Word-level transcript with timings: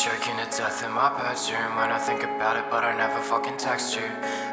choking 0.00 0.38
to 0.38 0.44
death 0.56 0.82
in 0.82 0.90
my 0.92 1.10
bedroom 1.10 1.76
when 1.76 1.92
I 1.92 1.98
think 1.98 2.22
about 2.22 2.56
it, 2.56 2.64
but 2.70 2.84
I 2.84 2.96
never 2.96 3.20
fucking 3.20 3.58
text 3.58 3.94
you. 3.94 4.06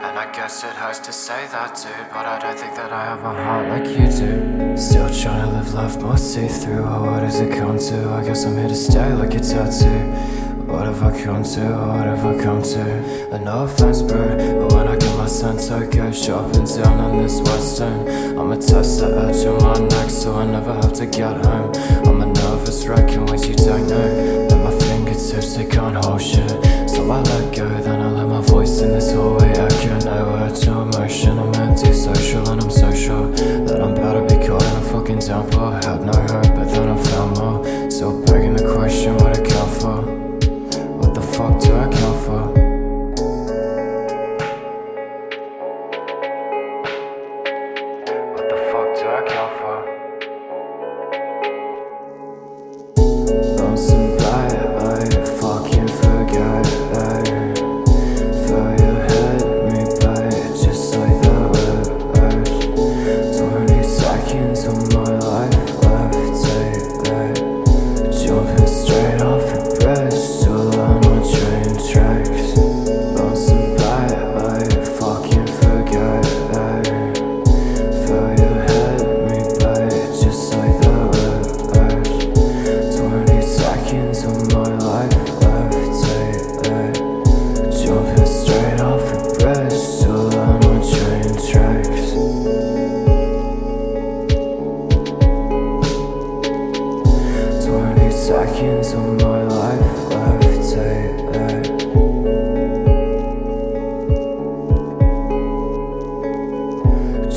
And 0.03 0.19
I 0.19 0.29
guess 0.33 0.61
it 0.65 0.75
hurts 0.75 0.99
to 0.99 1.13
say 1.13 1.47
that, 1.53 1.73
dude, 1.73 2.09
but 2.11 2.25
I 2.25 2.37
don't 2.37 2.59
think 2.59 2.75
that 2.75 2.91
I 2.91 3.05
have 3.05 3.23
a 3.23 3.33
heart 3.45 3.69
like 3.69 3.87
you 3.87 4.07
do. 4.11 4.75
Still 4.75 5.09
trying 5.09 5.47
to 5.47 5.51
live 5.55 5.73
life 5.73 6.01
more 6.01 6.17
see 6.17 6.49
through. 6.49 6.83
Oh, 6.83 7.11
what 7.11 7.21
does 7.21 7.39
it 7.39 7.57
come 7.57 7.79
to? 7.79 8.09
I 8.09 8.25
guess 8.25 8.43
I'm 8.43 8.57
here 8.57 8.67
to 8.67 8.75
stay 8.75 9.13
like 9.13 9.35
a 9.35 9.39
tattoo. 9.39 9.87
What 10.67 10.85
have 10.85 11.01
I 11.01 11.23
come 11.23 11.43
to? 11.43 11.61
What 11.95 12.07
have 12.11 12.25
I 12.25 12.43
come 12.43 12.61
to? 12.61 13.31
And 13.31 13.45
no 13.45 13.63
offense, 13.63 14.01
bro, 14.01 14.35
but 14.59 14.73
when 14.73 14.87
I 14.89 14.97
get 14.97 15.15
my 15.15 15.27
santoko 15.27 16.11
up 16.29 16.55
and 16.57 16.67
down 16.67 16.99
on 16.99 17.23
this 17.23 17.39
wet 17.39 17.61
stone, 17.61 18.37
I'ma 18.37 18.55
test 18.55 18.99
the 18.99 19.15
edge 19.29 19.45
of 19.45 19.61
my 19.61 19.79
neck 19.79 20.09
so 20.09 20.35
I 20.35 20.45
never 20.45 20.73
have 20.73 20.91
to 20.91 21.05
get 21.05 21.37
home. 21.45 21.71
I'm 22.05 22.21
a 22.21 22.25
nervous 22.25 22.85
wreck 22.85 23.09
in 23.13 23.25
ways 23.27 23.47
you 23.47 23.55
don't 23.55 23.87
know. 23.87 24.26
Can't 25.97 26.09
hold 26.09 26.21
shit. 26.21 26.49
So 26.91 27.09
I 27.09 27.21
let 27.21 27.55
go, 27.55 27.67
then 27.81 27.99
I 27.99 28.11
let 28.11 28.27
my 28.27 28.41
voice 28.41 28.81
in 28.81 28.91
this 28.91 29.11
hallway 29.13 29.49
echo. 29.49 29.97
No 30.05 30.25
words, 30.25 30.63
no 30.67 30.83
emotion. 30.83 31.39
I'm 31.39 31.55
antisocial 31.55 32.47
and 32.51 32.61
I'm 32.61 32.69
so 32.69 32.93
sure 32.93 33.31
that 33.31 33.81
I'm 33.81 33.93
about 33.93 34.13
to 34.13 34.35
be 34.37 34.45
caught 34.45 34.61
in 34.61 34.75
a 34.75 34.81
fucking 34.91 35.19
downpour. 35.19 35.71
Had 35.83 36.03
no 36.03 36.11
hope, 36.13 36.53
but 36.53 36.65
then 36.65 36.89
I 36.89 37.03
found 37.03 37.37
more. 37.39 37.89
Still 37.89 38.23
begging 38.25 38.53
the 38.53 38.71
question, 38.75 39.15
what 39.15 39.39
I 39.39 39.41
count 39.43 39.71
for? 39.81 40.01
What 40.99 41.15
the 41.15 41.21
fuck 41.21 41.59
do 41.61 41.73
I 41.75 41.89
count 41.89 42.25
for? 42.25 42.41
What 48.35 48.49
the 48.51 48.57
fuck 48.69 48.87
do 48.99 49.07
I 49.07 49.23
count 49.27 49.57
for? 49.57 49.66
seconds 98.37 98.93
of 98.93 99.19
my 99.19 99.41
life 99.45 100.09
left 100.09 100.69
to 100.69 100.85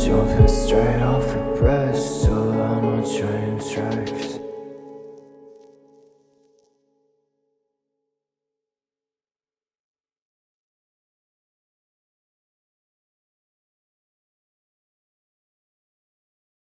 Jumping 0.04 0.48
straight 0.48 1.00
off 1.00 1.24
a 1.24 1.54
Bristol 1.56 2.50
on 2.50 3.02
train 3.16 3.58
tracks. 3.70 4.19